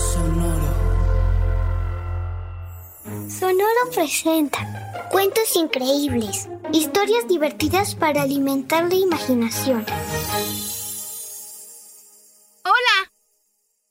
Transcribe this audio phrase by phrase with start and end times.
[0.00, 0.72] Sonoro.
[3.28, 9.84] Sonoro presenta cuentos increíbles, historias divertidas para alimentar la imaginación.
[12.64, 13.12] Hola.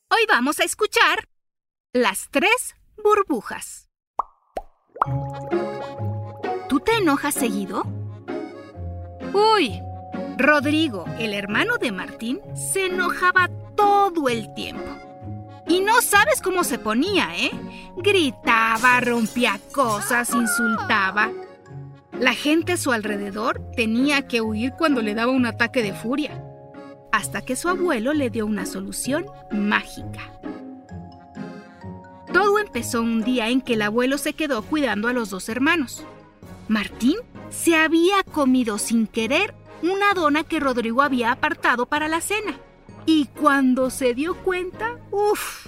[0.09, 1.27] Hoy vamos a escuchar
[1.93, 3.87] Las tres burbujas.
[6.67, 7.83] ¿Tú te enojas seguido?
[9.33, 9.79] Uy,
[10.37, 15.08] Rodrigo, el hermano de Martín, se enojaba todo el tiempo.
[15.69, 17.51] Y no sabes cómo se ponía, ¿eh?
[17.95, 21.31] Gritaba, rompía cosas, insultaba.
[22.19, 26.43] La gente a su alrededor tenía que huir cuando le daba un ataque de furia,
[27.11, 30.33] hasta que su abuelo le dio una solución mágica.
[32.33, 36.03] Todo empezó un día en que el abuelo se quedó cuidando a los dos hermanos.
[36.67, 37.17] Martín
[37.49, 42.59] se había comido sin querer una dona que Rodrigo había apartado para la cena.
[43.11, 45.65] Y cuando se dio cuenta, uff,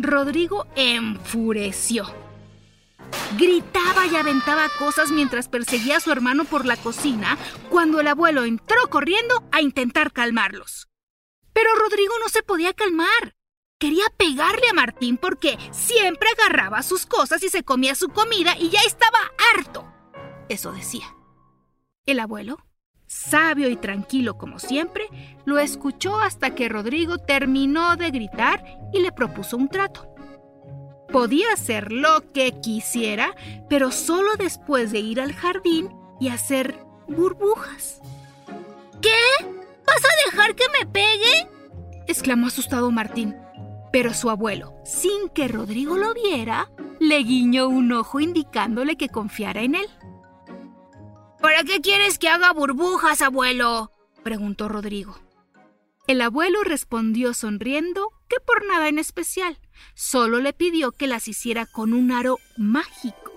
[0.00, 2.04] Rodrigo enfureció.
[3.38, 7.38] Gritaba y aventaba cosas mientras perseguía a su hermano por la cocina
[7.70, 10.88] cuando el abuelo entró corriendo a intentar calmarlos.
[11.52, 13.36] Pero Rodrigo no se podía calmar.
[13.78, 18.70] Quería pegarle a Martín porque siempre agarraba sus cosas y se comía su comida y
[18.70, 19.20] ya estaba
[19.54, 19.86] harto.
[20.48, 21.06] Eso decía.
[22.04, 22.58] El abuelo
[23.14, 25.04] sabio y tranquilo como siempre,
[25.44, 30.08] lo escuchó hasta que Rodrigo terminó de gritar y le propuso un trato.
[31.12, 33.34] Podía hacer lo que quisiera,
[33.68, 36.74] pero solo después de ir al jardín y hacer
[37.06, 38.00] burbujas.
[39.00, 39.44] ¿Qué?
[39.86, 41.48] ¿Vas a dejar que me pegue?
[42.08, 43.36] exclamó asustado Martín.
[43.92, 49.62] Pero su abuelo, sin que Rodrigo lo viera, le guiñó un ojo indicándole que confiara
[49.62, 49.86] en él.
[51.44, 53.92] ¿Para qué quieres que haga burbujas, abuelo?
[54.22, 55.18] preguntó Rodrigo.
[56.06, 59.58] El abuelo respondió sonriendo que por nada en especial,
[59.92, 63.30] solo le pidió que las hiciera con un aro mágico.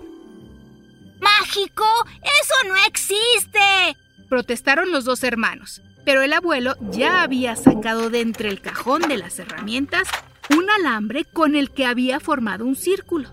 [1.20, 1.84] ¿Mágico?
[2.22, 3.98] ¡Eso no existe!
[4.30, 9.18] protestaron los dos hermanos, pero el abuelo ya había sacado de entre el cajón de
[9.18, 10.08] las herramientas
[10.56, 13.30] un alambre con el que había formado un círculo.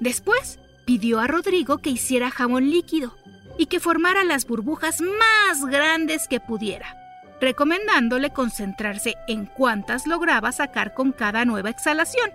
[0.00, 3.16] Después pidió a Rodrigo que hiciera jabón líquido
[3.58, 6.96] y que formara las burbujas más grandes que pudiera,
[7.40, 12.30] recomendándole concentrarse en cuántas lograba sacar con cada nueva exhalación.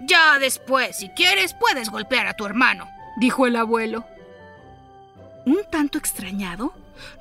[0.00, 4.06] Ya después, si quieres, puedes golpear a tu hermano, dijo el abuelo.
[5.46, 6.72] Un tanto extrañado,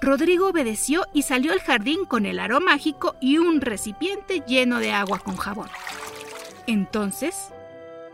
[0.02, 4.92] Rodrigo obedeció y salió al jardín con el aro mágico y un recipiente lleno de
[4.92, 5.70] agua con jabón.
[6.68, 7.50] Entonces,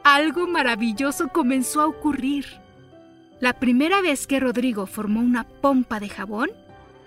[0.03, 2.59] algo maravilloso comenzó a ocurrir.
[3.39, 6.49] La primera vez que Rodrigo formó una pompa de jabón,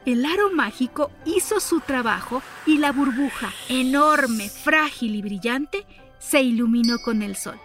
[0.06, 5.86] el aro mágico hizo su trabajo y la burbuja, enorme, frágil y brillante,
[6.18, 7.60] se iluminó con el sol.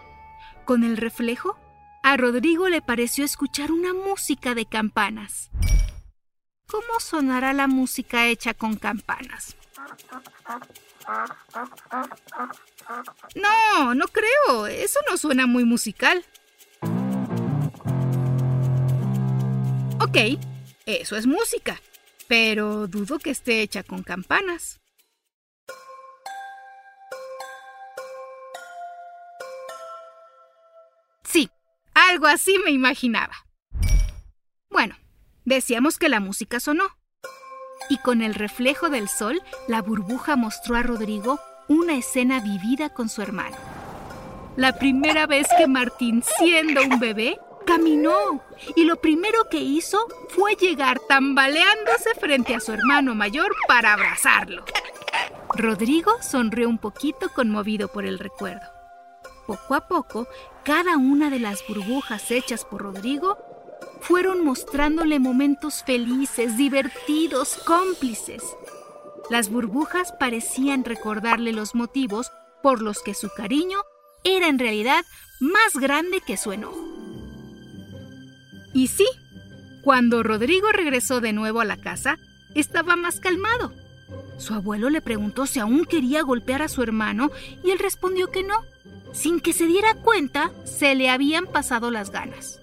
[0.66, 1.58] Con el reflejo,
[2.04, 5.50] a Rodrigo le pareció escuchar una música de campanas.
[6.68, 9.56] ¿Cómo sonará la música hecha con campanas?
[13.36, 14.68] No, no creo.
[14.68, 16.26] Eso no suena muy musical.
[20.00, 20.18] Ok,
[20.86, 21.82] eso es música,
[22.28, 24.80] pero dudo que esté hecha con campanas.
[31.24, 31.50] Sí,
[31.96, 33.34] algo así me imaginaba.
[34.70, 34.96] Bueno,
[35.46, 36.86] decíamos que la música sonó.
[37.90, 43.10] Y con el reflejo del sol, la burbuja mostró a Rodrigo una escena vivida con
[43.10, 43.58] su hermano.
[44.58, 48.42] La primera vez que Martín, siendo un bebé, caminó
[48.76, 50.00] y lo primero que hizo
[50.30, 54.64] fue llegar tambaleándose frente a su hermano mayor para abrazarlo.
[55.56, 58.66] Rodrigo sonrió un poquito conmovido por el recuerdo.
[59.46, 60.28] Poco a poco,
[60.64, 63.38] cada una de las burbujas hechas por Rodrigo
[64.02, 68.44] fueron mostrándole momentos felices, divertidos, cómplices.
[69.30, 72.32] Las burbujas parecían recordarle los motivos
[72.64, 73.80] por los que su cariño
[74.24, 75.04] era en realidad
[75.40, 76.87] más grande que su enojo.
[78.78, 79.08] Y sí,
[79.82, 82.20] cuando Rodrigo regresó de nuevo a la casa,
[82.54, 83.74] estaba más calmado.
[84.38, 87.32] Su abuelo le preguntó si aún quería golpear a su hermano
[87.64, 88.62] y él respondió que no.
[89.14, 92.60] Sin que se diera cuenta, se le habían pasado las ganas.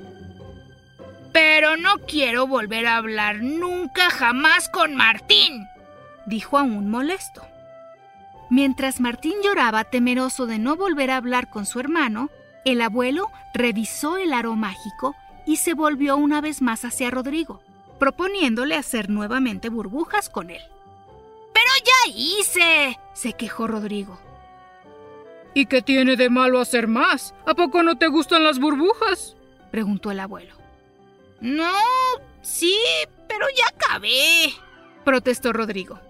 [1.32, 5.66] Pero no quiero volver a hablar nunca jamás con Martín,
[6.26, 7.42] dijo aún molesto.
[8.50, 12.30] Mientras Martín lloraba temeroso de no volver a hablar con su hermano,
[12.64, 17.60] el abuelo revisó el aro mágico y se volvió una vez más hacia Rodrigo,
[17.98, 20.62] proponiéndole hacer nuevamente burbujas con él.
[21.52, 24.18] Pero ya hice, se quejó Rodrigo.
[25.54, 27.34] ¿Y qué tiene de malo hacer más?
[27.46, 29.36] ¿A poco no te gustan las burbujas?
[29.70, 30.54] preguntó el abuelo.
[31.40, 31.72] No,
[32.42, 32.76] sí,
[33.28, 34.52] pero ya acabé,
[35.04, 36.00] protestó Rodrigo.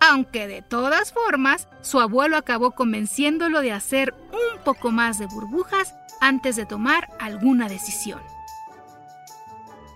[0.00, 5.94] Aunque de todas formas, su abuelo acabó convenciéndolo de hacer un poco más de burbujas
[6.20, 8.20] antes de tomar alguna decisión.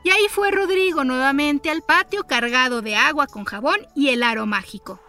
[0.07, 4.47] Y ahí fue Rodrigo nuevamente al patio cargado de agua con jabón y el aro
[4.47, 5.01] mágico.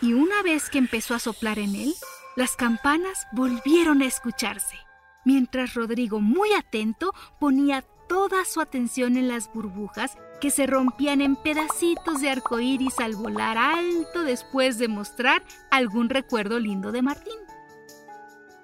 [0.00, 1.92] Y una vez que empezó a soplar en él,
[2.34, 4.78] las campanas volvieron a escucharse,
[5.26, 11.36] mientras Rodrigo, muy atento, ponía toda su atención en las burbujas que se rompían en
[11.36, 17.38] pedacitos de arcoíris al volar alto después de mostrar algún recuerdo lindo de Martín.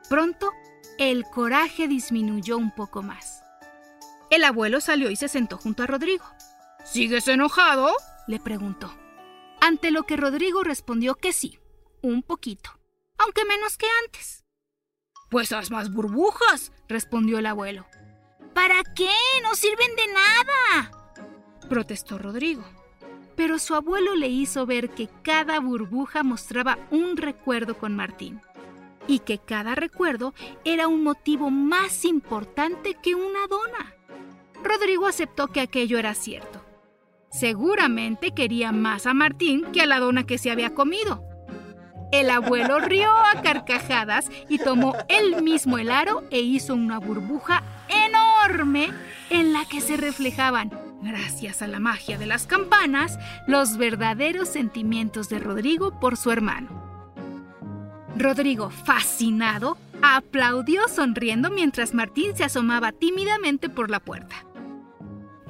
[0.09, 0.51] Pronto,
[0.97, 3.36] el coraje disminuyó un poco más.
[4.31, 6.25] El abuelo salió y se sentó junto a Rodrigo.
[6.85, 7.93] ¿Sigues enojado?
[8.27, 8.93] le preguntó.
[9.61, 11.59] Ante lo que Rodrigo respondió que sí,
[12.03, 12.79] un poquito,
[13.19, 14.45] aunque menos que antes.
[15.31, 17.87] Pues haz más burbujas, respondió el abuelo.
[18.55, 19.11] ¿Para qué?
[19.43, 20.97] No sirven de nada
[21.67, 22.65] protestó Rodrigo.
[23.35, 28.41] Pero su abuelo le hizo ver que cada burbuja mostraba un recuerdo con Martín
[29.07, 30.35] y que cada recuerdo
[30.65, 33.95] era un motivo más importante que una dona.
[34.67, 36.63] Rodrigo aceptó que aquello era cierto.
[37.31, 41.23] Seguramente quería más a Martín que a la dona que se había comido.
[42.13, 47.63] El abuelo rió a carcajadas y tomó él mismo el aro e hizo una burbuja
[47.89, 48.91] enorme
[49.31, 50.71] en la que se reflejaban
[51.03, 56.69] gracias a la magia de las campanas, los verdaderos sentimientos de Rodrigo por su hermano.
[58.17, 64.46] Rodrigo, fascinado, aplaudió sonriendo mientras Martín se asomaba tímidamente por la puerta.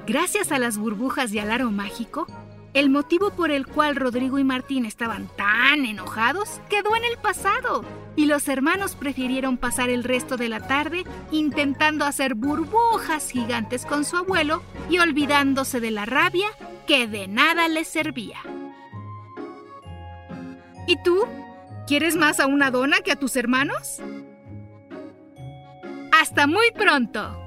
[0.07, 2.27] Gracias a las burbujas y al aro mágico,
[2.73, 7.83] el motivo por el cual Rodrigo y Martín estaban tan enojados quedó en el pasado
[8.15, 14.05] y los hermanos prefirieron pasar el resto de la tarde intentando hacer burbujas gigantes con
[14.05, 16.47] su abuelo y olvidándose de la rabia
[16.87, 18.37] que de nada les servía.
[20.87, 21.25] ¿Y tú?
[21.85, 23.99] ¿Quieres más a una dona que a tus hermanos?
[26.13, 27.46] Hasta muy pronto.